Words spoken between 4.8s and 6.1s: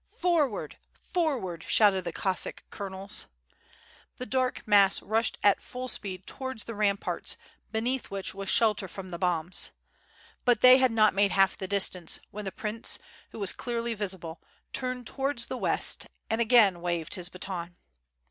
rushed at full